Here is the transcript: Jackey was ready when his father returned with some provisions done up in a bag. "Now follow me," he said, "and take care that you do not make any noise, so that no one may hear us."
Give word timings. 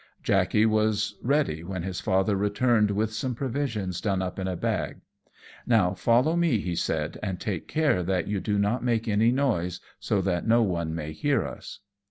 Jackey 0.23 0.65
was 0.65 1.19
ready 1.21 1.63
when 1.63 1.83
his 1.83 2.01
father 2.01 2.35
returned 2.35 2.89
with 2.89 3.13
some 3.13 3.35
provisions 3.35 4.01
done 4.01 4.19
up 4.19 4.39
in 4.39 4.47
a 4.47 4.55
bag. 4.55 5.01
"Now 5.67 5.93
follow 5.93 6.35
me," 6.35 6.57
he 6.59 6.73
said, 6.75 7.19
"and 7.21 7.39
take 7.39 7.67
care 7.67 8.01
that 8.01 8.27
you 8.27 8.39
do 8.39 8.57
not 8.57 8.83
make 8.83 9.07
any 9.07 9.31
noise, 9.31 9.79
so 9.99 10.19
that 10.23 10.47
no 10.47 10.63
one 10.63 10.95
may 10.95 11.11
hear 11.11 11.45
us." 11.45 11.81